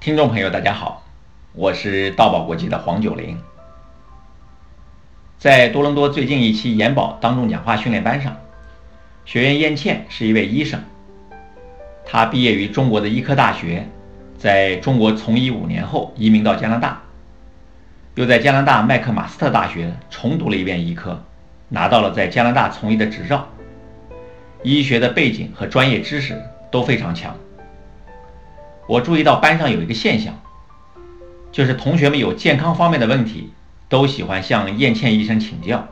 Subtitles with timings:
[0.00, 1.02] 听众朋友，大家好，
[1.54, 3.38] 我是道宝国际的黄九龄。
[5.38, 8.36] 在多伦多最近一期研保当众讲话训练班上，
[9.24, 10.78] 学员燕倩是一位医生，
[12.04, 13.88] 她毕业于中国的医科大学，
[14.36, 17.00] 在中国从医五年后移民到加拿大，
[18.14, 21.22] 又在加拿大麦克马斯特大学重读了一遍医科，
[21.70, 23.48] 拿到了在加拿大从医的执照。
[24.62, 26.38] 医学的背景和专业知识
[26.70, 27.34] 都非常强。
[28.86, 30.40] 我注意到班上有一个现象，
[31.50, 33.50] 就是同学们有健康方面的问题，
[33.88, 35.88] 都喜欢向燕倩医生请教。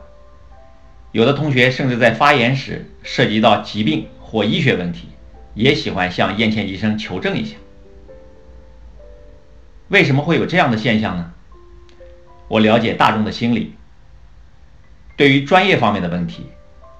[1.11, 5.09] 有的同学甚至在发言时涉及到疾病或医学问题，
[5.53, 7.55] 也喜欢向燕倩医生求证一下。
[9.89, 11.31] 为什么会有这样的现象呢？
[12.47, 13.73] 我了解大众的心理，
[15.15, 16.47] 对于专业方面的问题，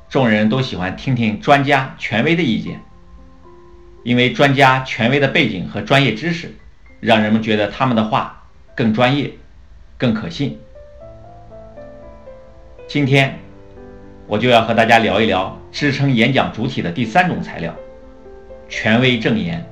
[0.10, 2.82] 众人都喜欢听听专家权威的意见。
[4.04, 6.54] 因为专家权威的背景和专业知识，
[7.00, 8.44] 让人们觉得他们的话
[8.76, 9.32] 更专业、
[9.98, 10.60] 更可信。
[12.86, 13.40] 今天，
[14.28, 17.74] 我就要和大家聊一聊支撑演讲主体的第三种材料——
[18.68, 19.66] 权威证言。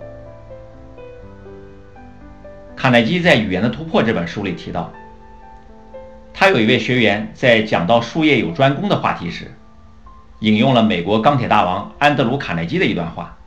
[2.74, 4.92] 卡耐基在《语言的突破》这本书里提到，
[6.34, 9.52] 他有一位学员在讲到术业有专攻的话题时，
[10.40, 13.38] 引用了美国钢铁大王安德鲁·卡耐基的一段话。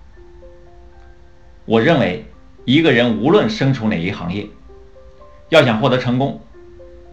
[1.67, 2.23] 我认为，
[2.67, 4.47] 一个人无论身处哪一行业，
[5.49, 6.39] 要想获得成功，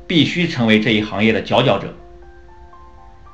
[0.06, 1.94] 必须成为这一行业的佼佼者。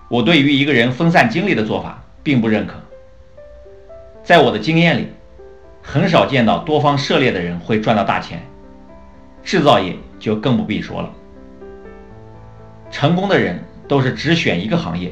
[0.10, 2.76] 我对于一个人分散精力的做法并不认可。
[4.24, 5.08] 在我的经验里，
[5.82, 8.40] 很少见到多方涉猎的人会赚到大钱，
[9.44, 11.12] 制造业就更不必说了。
[12.92, 15.12] 成功的人都是只选一个行业，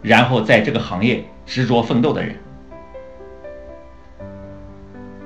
[0.00, 2.34] 然后在这个行业执着奋斗的人。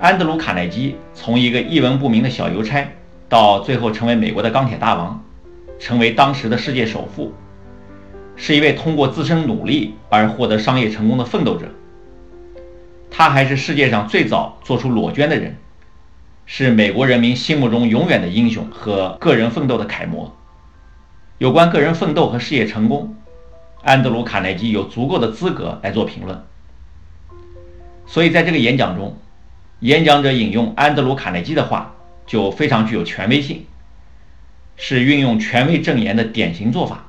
[0.00, 2.90] 安德鲁·卡耐基从一个一文不名的小邮差，
[3.28, 5.22] 到最后成为美国的钢铁大王，
[5.78, 7.34] 成为当时的世界首富，
[8.34, 11.68] 是一位通过自身努力而获得商业成功的奋斗者。
[13.10, 15.54] 他还是世界上最早做出裸捐的人，
[16.46, 20.34] 是美国人民心目中永远的英雄和个人奋斗的楷模。
[21.36, 23.16] 有关个人奋斗和事业成功，
[23.82, 26.42] 安德鲁·卡耐基有足够的资格来做评论。
[28.06, 29.14] 所以在这个演讲中。
[29.80, 31.94] 演讲者引用安德鲁·卡内基的话，
[32.26, 33.64] 就非常具有权威性，
[34.76, 37.06] 是运用权威证言的典型做法。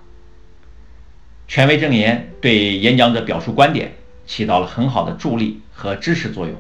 [1.49, 3.91] 权威证言对演讲者表述观点
[4.25, 6.55] 起到了很好的助力和支持作用。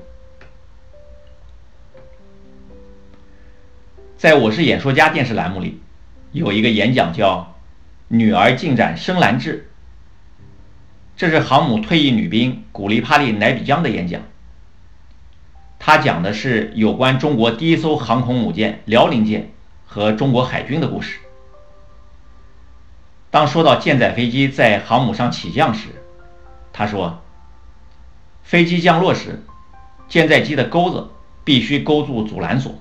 [4.17, 5.79] 在我是演说家电视栏目里，
[6.33, 7.55] 有一个演讲叫
[8.09, 9.69] “女儿进展生蓝志”，
[11.15, 14.21] 这是航母退役女兵古丽帕利乃比江的演讲。
[15.83, 19.51] 他讲的是有关中国第一艘航空母舰辽宁舰
[19.87, 21.17] 和中国海军的故事。
[23.31, 25.87] 当说到舰载飞机在航母上起降时，
[26.71, 27.23] 他说
[28.45, 29.41] ：“飞机降落时，
[30.07, 31.09] 舰载机的钩子
[31.43, 32.75] 必须勾住阻拦索，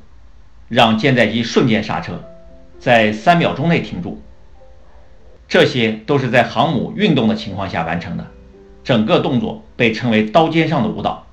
[0.68, 2.22] 让舰载机瞬间刹车，
[2.78, 4.20] 在三秒钟内停住。
[5.48, 8.26] 这些都是在航母运动的情况下完成的，
[8.84, 11.26] 整个动作被称为刀尖上的舞蹈。”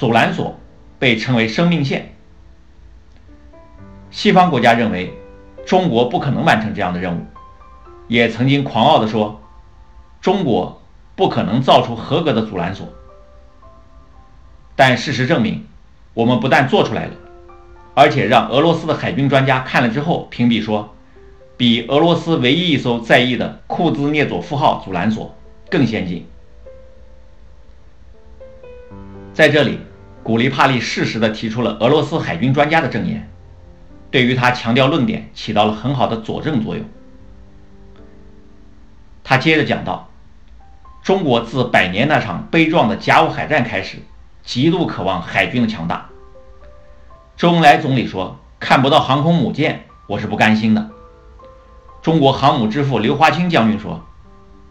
[0.00, 0.58] 阻拦索
[0.98, 2.14] 被称为生命线。
[4.10, 5.12] 西方国家认为
[5.66, 7.20] 中国不可能完成这样的任务，
[8.08, 9.42] 也曾经狂傲地说
[10.22, 10.80] 中国
[11.14, 12.88] 不可能造出合格的阻拦索。
[14.74, 15.66] 但事实证明，
[16.14, 17.12] 我们不但做出来了，
[17.92, 20.94] 而且让俄罗斯的海军专家看了之后评比说，
[21.58, 25.36] 比俄罗斯唯一一艘在役的库兹涅佐夫号阻拦索
[25.68, 26.26] 更先进。
[29.34, 29.78] 在这里。
[30.22, 33.28] 古利帕利适时地提出了俄罗斯海军专家的证言，
[34.10, 36.84] 对于他强调论点起到了很好的佐证作用。
[39.24, 40.10] 他接着讲到，
[41.02, 43.98] 中国自百年那场悲壮的甲午海战开始，
[44.44, 46.08] 极度渴望海军的强大。
[47.36, 50.90] 周恩来总理说：“看不到航空母舰，我是不甘心的。”
[52.02, 54.04] 中国航母之父刘华清将军说：“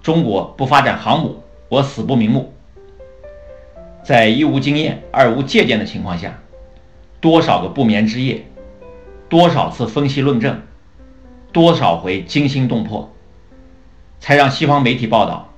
[0.04, 2.54] 中国不发展航母，我死不瞑目。”
[4.10, 6.40] 在一无经验、二无借鉴的情况下，
[7.22, 8.44] 多少个不眠之夜，
[9.30, 10.64] 多少次分析论证，
[11.52, 13.14] 多少回惊心动魄，
[14.20, 15.54] 才让西方媒体报道，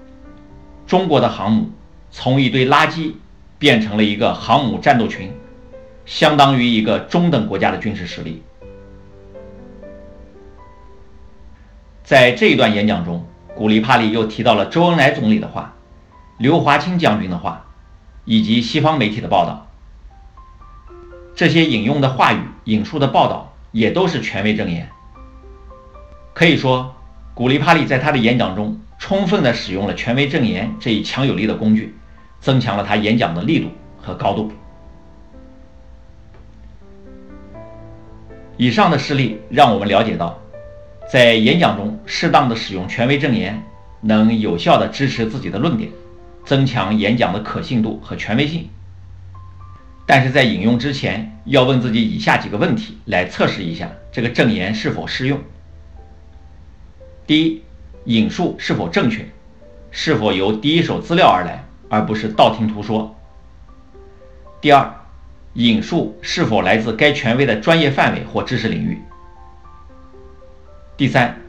[0.85, 1.69] 中国的航母
[2.11, 3.13] 从一堆垃圾
[3.57, 5.31] 变成了一个航母战斗群，
[6.05, 8.43] 相当于一个中等国家的军事实力。
[12.03, 13.25] 在这一段演讲中，
[13.55, 15.73] 古利帕利又提到了周恩来总理的话，
[16.37, 17.65] 刘华清将军的话。
[18.25, 19.67] 以及西方媒体的报道，
[21.35, 24.89] 这些引用的话语、引述的报道也都是权威证言。
[26.33, 26.95] 可以说，
[27.33, 31.95] 古利帕利在他的演讲中充分地使用了权威证言这一强有力的工具，
[32.39, 34.51] 增强了他演讲的力度和高度。
[38.57, 40.39] 以上的事例让我们了解到，
[41.11, 43.61] 在演讲中适当的使用权威证言，
[44.01, 45.89] 能有效地支持自己的论点，
[46.45, 48.69] 增强演讲的可信度和权威性。
[50.05, 55.39] 但是在引用之前，要问自己以下几个问题，来测试一下这个证言是否适用。
[57.25, 57.63] 第一，
[58.05, 59.25] 引述是否正确，
[59.89, 63.15] 是否由第一手资料而来，而不是道听途说。
[64.59, 64.93] 第二，
[65.53, 68.99] 引述是否来自该权威的专业范围或知识领域。
[70.97, 71.39] 第三，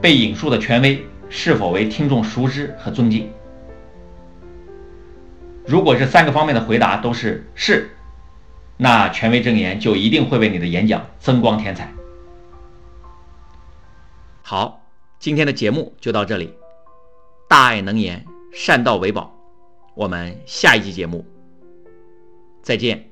[0.00, 3.30] 被引述的权威是否为听众熟知和尊敬。
[5.70, 7.96] 如果这三个方面的回答都是是，
[8.76, 11.92] 那权威证言就一定会为你的演讲增光添彩。
[14.42, 14.84] 好，
[15.20, 16.52] 今天的节目就到这里。
[17.48, 19.32] 大爱能言，善道为宝。
[19.94, 21.24] 我们下一期节目
[22.62, 23.09] 再见。